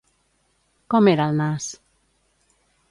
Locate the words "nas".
1.43-1.69